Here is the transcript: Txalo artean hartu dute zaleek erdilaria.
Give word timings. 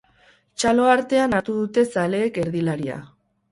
Txalo 0.61 0.87
artean 0.93 1.37
hartu 1.41 1.59
dute 1.59 1.85
zaleek 1.99 2.43
erdilaria. 2.47 3.01